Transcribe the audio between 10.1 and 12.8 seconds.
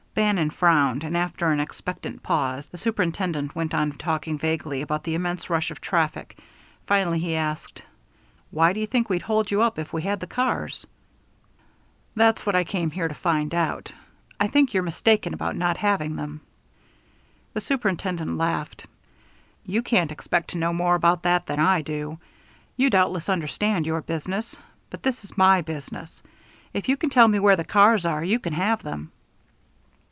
the cars?" "That's what I